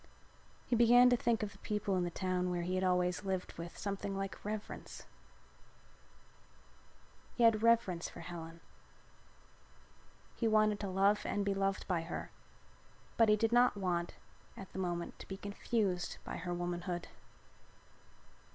[0.65, 3.53] He began to think of the people in the town where he had always lived
[3.59, 5.03] with something like reverence.
[7.35, 8.61] He had reverence for Helen.
[10.35, 12.31] He wanted to love and to be loved by her,
[13.15, 14.15] but he did not want
[14.57, 17.07] at the moment to be confused by her womanhood.